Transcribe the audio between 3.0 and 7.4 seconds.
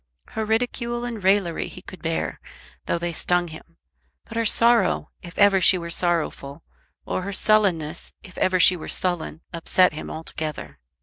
stung him; but her sorrow, if ever she were sorrowful, or her